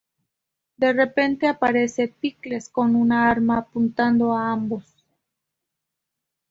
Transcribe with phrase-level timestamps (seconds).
[0.77, 5.03] De repente, aparece Pickles con un arma apuntado a ambos.